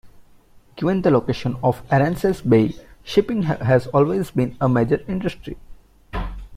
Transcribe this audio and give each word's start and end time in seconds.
Given 0.77 1.03
the 1.03 1.11
location 1.11 1.57
of 1.61 1.87
Aransas 1.89 2.41
bay, 2.41 2.73
shipping 3.03 3.43
has 3.43 3.85
always 3.85 4.31
been 4.31 4.57
a 4.59 4.67
major 4.67 5.05
industry. 5.07 5.57